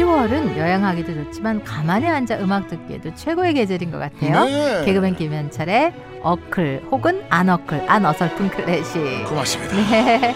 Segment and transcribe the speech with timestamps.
[0.00, 4.44] 10월은 여행하기도 좋지만 가만히 앉아 음악 듣기에도 최고의 계절인 것 같아요.
[4.44, 4.84] 네.
[4.86, 5.92] 개그맨 김현철의
[6.22, 9.24] 어클 혹은 안 어클 안 어설픈 클래식.
[9.26, 9.74] 고맙습니다.
[9.74, 10.34] 네.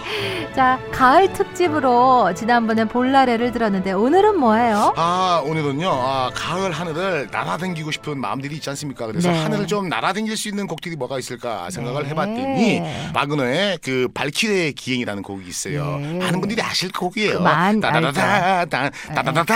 [0.55, 4.93] 자, 가을 특집으로 지난번에 볼라레를 들었는데 오늘은 뭐예요?
[4.95, 9.05] 아 오늘은요 아, 가을 하늘을 날아다니고 싶은 마음들이 있지 않습니까?
[9.07, 9.43] 그래서 네.
[9.43, 12.09] 하늘을 좀 날아다닐 수 있는 곡들이 뭐가 있을까 생각을 네.
[12.09, 12.81] 해봤더니
[13.13, 15.97] 마그너의 그 발키리의 기행이라는 곡이 있어요.
[15.97, 16.19] 네.
[16.19, 17.37] 많은 분들이 아실 곡이에요.
[17.37, 19.54] 그만 따다다다단 따다다다단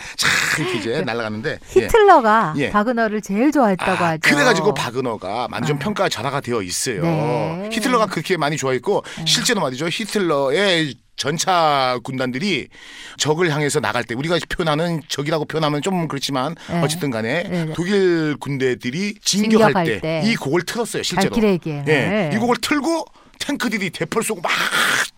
[0.59, 1.81] 이렇게 이제 날아가는데 예.
[1.81, 2.69] 히틀러가 예.
[2.71, 4.19] 바그너를 제일 좋아했다고 아, 하죠.
[4.21, 5.79] 그래가지고 바그너가 만점 아.
[5.79, 7.01] 평가 절하가 되어 있어요.
[7.01, 7.69] 네.
[7.71, 9.87] 히틀러가 그렇게 많이 좋아했고 실제로 말이죠.
[9.87, 12.67] 히틀러의 전차 군단들이
[13.17, 16.79] 적을 향해서 나갈 때 우리가 표현하는 적이라고 표현하면 좀 그렇지만 네.
[16.81, 17.73] 어쨌든 간에 네, 네.
[17.73, 20.21] 독일 군대들이 진격할, 진격할 때 때.
[20.25, 21.01] 이 곡을 틀었어요.
[21.01, 21.35] 실제로.
[21.35, 21.87] 기행을.
[21.87, 23.05] 예, 이 곡을 틀고
[23.39, 24.51] 탱크들이 대포를 쏘고 막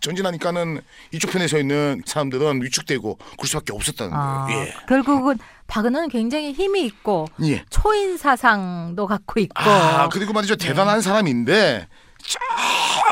[0.00, 0.80] 전진하니까는
[1.12, 4.60] 이쪽 편에 서 있는 사람들은 위축되고 그럴 수밖에 없었다는 아, 거예요.
[4.60, 4.74] 예.
[4.88, 7.64] 결국은 바그너는 굉장히 힘이 있고 예.
[7.70, 11.86] 초인 사상도 갖고 있고 아 그리고 말이죠 대단한 사람인데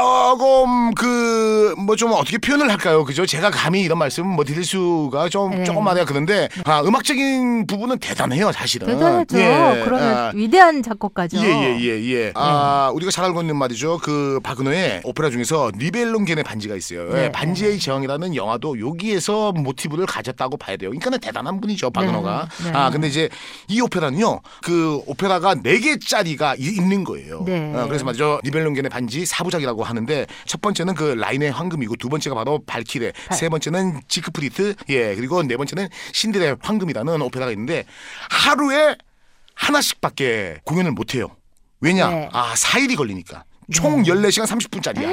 [0.02, 5.28] 조금 그 뭐 좀 어떻게 표현을 할까요 그죠 제가 감히 이런 말씀은 뭐 드릴 수가
[5.28, 5.64] 좀 네.
[5.64, 9.36] 조금 말이야 그런데 아 음악적인 부분은 대단해요 사실은 대단하죠.
[9.38, 11.38] 예, 그러면 아, 위대한 작곡가죠.
[11.38, 17.12] 예예예 예, 아 우리가 잘 알고 있는 말이죠 그 바그너의 오페라 중에서 니벨룽겐의 반지가 있어요.
[17.12, 17.24] 네.
[17.24, 20.90] 예, 반지의 제왕이라는 영화도 여기에서 모티브를 가졌다고 봐야 돼요.
[20.90, 22.48] 그러니까 대단한 분이죠 바그너가.
[22.64, 22.76] 네, 네.
[22.78, 23.28] 아 근데 이제
[23.66, 27.42] 이 오페라는요 그 오페라가 네 개짜리가 이- 있는 거예요.
[27.44, 27.72] 네.
[27.74, 32.60] 어, 그래서 말이죠 니벨룽겐의 반지 사부작이라고 하는데 첫 번째는 그 라인의 황금이고 두 번째가 바로
[32.66, 37.84] 발키레, 발- 세 번째는 지크프리트, 예 그리고 네 번째는 신들의 황혼이라는 오페라가 있는데
[38.30, 38.96] 하루에
[39.54, 41.28] 하나씩밖에 공연을 못 해요.
[41.80, 42.08] 왜냐?
[42.08, 42.28] 네.
[42.32, 43.44] 아, 4일이 걸리니까.
[43.70, 45.12] 총 14시간 30분짜리야.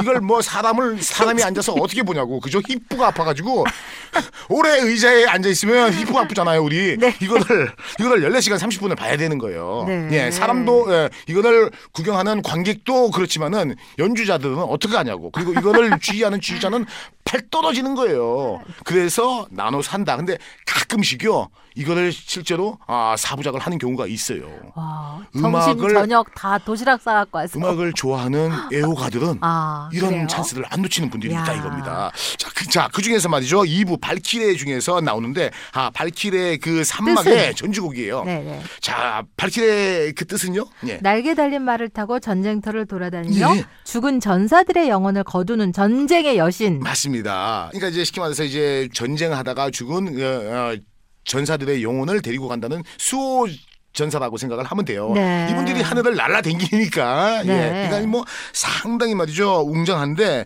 [0.00, 2.40] 이걸 뭐 사람을 사람이 앉아서 어떻게 보냐고.
[2.40, 2.60] 그죠?
[2.60, 3.64] 힙부가 아파 가지고
[4.48, 6.96] 오래 의자에 앉아 있으면 힙부가 아프잖아요, 우리.
[6.98, 7.14] 네.
[7.20, 9.84] 이거를 이거를 14시간 30분을 봐야 되는 거예요.
[9.86, 10.08] 네.
[10.12, 15.30] 예, 사람도 예, 이거를 구경하는 관객도 그렇지만은 연주자들은 어떻게 하냐고.
[15.30, 16.86] 그리고 이거를 주의하는 주의자는
[17.24, 18.60] 팔 떨어지는 거예요.
[18.84, 20.16] 그래서 나눠 산다.
[20.16, 21.48] 근데 가끔씩요.
[21.76, 24.42] 이거를 실제로 아, 사부작을 하는 경우가 있어요.
[24.74, 30.26] 와, 점심 음악을- 저녁 다 도시락 싸갖고 와서 음악을 좋아하는 애호가들은 아, 이런 그래요?
[30.26, 31.42] 찬스를 안 놓치는 분들이 야.
[31.42, 32.10] 있다 이겁니다.
[32.38, 33.60] 자, 그, 자, 그 중에서 말이죠.
[33.62, 37.54] 2부 발키레 중에서 나오는데 아, 발키레 그 산막의 뜻은?
[37.54, 38.24] 전주곡이에요.
[38.24, 38.60] 네네.
[38.80, 40.64] 자, 발키레 그 뜻은요?
[40.88, 40.98] 예.
[40.98, 43.64] 날개 달린 말을 타고 전쟁터를 돌아다니며 예.
[43.84, 46.80] 죽은 전사들의 영혼을 거두는 전쟁의 여신.
[46.80, 47.68] 맞습니다.
[47.70, 50.76] 그러니까 이제 쉽게 말해서 이제 전쟁하다가 죽은 어, 어,
[51.24, 53.46] 전사들의 영혼을 데리고 간다는 수호
[53.92, 55.12] 전사라고 생각을 하면 돼요.
[55.14, 55.48] 네.
[55.50, 57.52] 이분들이 하늘을 날아다니니까 네.
[57.52, 57.88] 예.
[57.88, 60.44] 그러니까 뭐 상당히 말이죠 웅장한데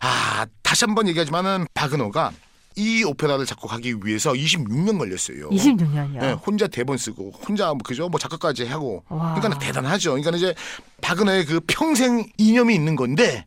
[0.00, 2.32] 아 다시 한번 얘기하지만은 바그너가
[2.78, 5.50] 이 오페라를 작곡하기 위해서 26년 걸렸어요.
[5.50, 6.22] 26년이요.
[6.22, 9.34] 예, 혼자 대본 쓰고 혼자 뭐 그죠 뭐 작가까지 하고 와.
[9.34, 10.10] 그러니까 대단하죠.
[10.12, 10.54] 그러니까 이제
[11.00, 13.44] 바그너의 그 평생 이념이 있는 건데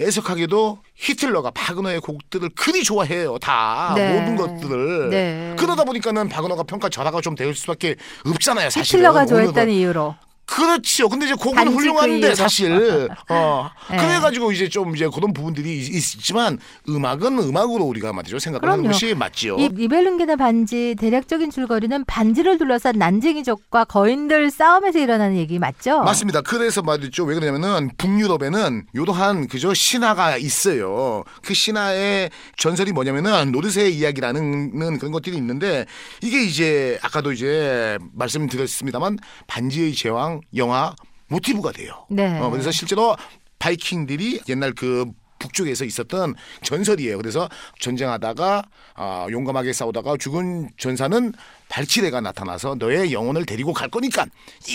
[0.00, 3.36] 애석하게도 히틀러가 바그너의 곡들을 그리 좋아해요.
[3.38, 4.18] 다 네.
[4.18, 5.54] 모든 것들을 네.
[5.58, 7.96] 그러다 보니까는 바그너가 평가 절하가 좀 될 수밖에
[8.26, 8.70] 없잖아요.
[8.70, 9.26] 사실은 히틀러가.
[9.26, 10.14] 좋아했다는 이유로.
[10.60, 11.08] 그렇죠.
[11.08, 12.34] 근데 이제 곡은 훌륭한데.
[12.34, 13.96] 사실 어 네.
[13.96, 18.92] 그래가지고 이제 좀 이제 그런 부분들이 있- 있지만 음악은 음악으로 우리가 말이죠 생각을 하는 그럼요.
[18.92, 19.56] 것이 맞지요.
[19.58, 26.02] 이 리벨룬겐의 반지 대략적인 줄거리는 반지를 둘러싼 난쟁이족과 거인들 싸움에서 일어나는 얘기 맞죠?
[26.02, 26.40] 맞습니다.
[26.42, 27.24] 그래서 말이죠.
[27.24, 31.24] 왜 그러냐면은 북유럽에는 요도한 그저 신화가 있어요.
[31.44, 35.86] 그 신화의 전설이 뭐냐면은 노르세의 이야기라는 그런 것들이 있는데
[36.22, 40.94] 이게 이제 아까도 이제 말씀드렸습니다만 반지의 제왕 영화
[41.28, 42.06] 모티브가 돼요.
[42.08, 42.38] 네.
[42.38, 43.16] 어, 그래서 실제로
[43.58, 45.06] 바이킹들이 옛날 그
[45.38, 47.16] 북쪽에서 있었던 전설이에요.
[47.16, 47.48] 그래서
[47.80, 48.62] 전쟁하다가
[48.94, 51.32] 아, 용감하게 싸우다가 죽은 전사는
[51.68, 54.26] 발치레가 나타나서 너의 영혼을 데리고 갈 거니까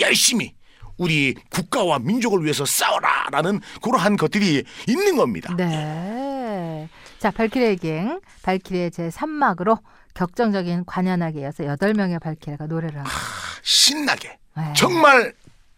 [0.01, 0.53] 열심히
[0.97, 5.53] 우리 국가와 민족을 위해서 싸워라라는 그러한 것들이 있는 겁니다.
[5.55, 6.87] 네.
[7.19, 9.79] 자, 발키리의 갱, 발키리의 제 3막으로
[10.13, 13.17] 격정적인 관현악에 이어서 8명의 발키리가 노래를 합니다.
[13.61, 14.73] 신나게 네.
[14.75, 15.33] 정말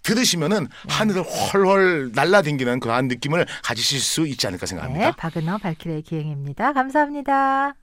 [0.08, 5.06] 들으시면은 하늘을 훨훨 날라댕기는 그러한 느낌을 가지실 수 있지 않을까 생각합니다.
[5.08, 6.72] 네, 박은호 발키리의 기행입니다.
[6.72, 7.76] 감사합니다.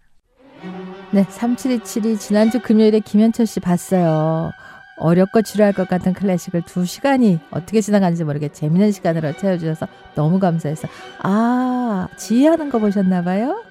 [1.10, 4.52] 네, 3727이 지난주 금요일에 김현철 씨 봤어요.
[4.96, 10.88] 어렵고 지루할 것 같은 클래식을 두 시간이 어떻게 지나가는지 모르게 재밌는 시간으로 채워주셔서 너무 감사해서
[11.22, 13.62] 아 지휘하는 거 보셨나 봐요.